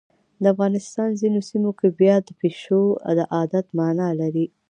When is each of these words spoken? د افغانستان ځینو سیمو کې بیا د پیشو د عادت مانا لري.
د 0.41 0.43
افغانستان 0.53 1.09
ځینو 1.21 1.39
سیمو 1.49 1.71
کې 1.79 1.87
بیا 1.99 2.15
د 2.23 2.29
پیشو 2.39 2.81
د 3.17 3.19
عادت 3.35 3.65
مانا 3.77 4.09
لري. 4.21 4.45